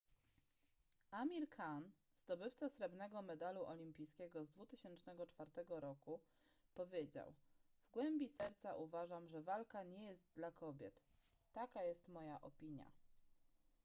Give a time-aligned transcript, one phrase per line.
[1.17, 1.83] amir khan
[2.21, 6.19] zdobywca srebrnego medalu olimpijskiego z 2004 roku
[6.73, 7.33] powiedział
[7.81, 11.03] w głębi serca uważam że walka nie jest dla kobiet
[11.53, 12.91] taka jest moja opinia